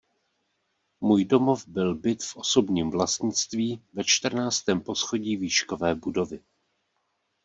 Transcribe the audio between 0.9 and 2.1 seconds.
Můj domov byl